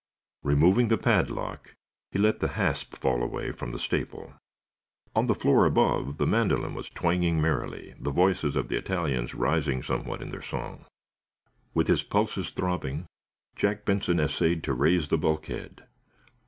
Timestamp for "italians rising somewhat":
8.77-10.23